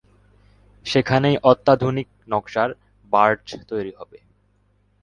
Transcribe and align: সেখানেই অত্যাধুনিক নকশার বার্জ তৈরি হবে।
সেখানেই 0.85 1.37
অত্যাধুনিক 1.43 2.07
নকশার 2.27 2.69
বার্জ 3.11 3.47
তৈরি 3.69 3.91
হবে। 3.99 4.17